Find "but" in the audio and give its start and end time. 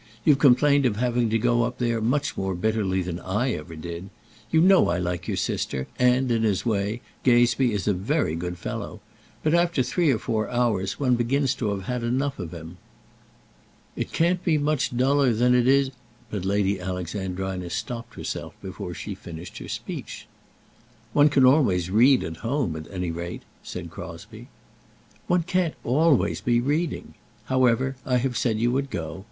9.43-9.53, 16.31-16.45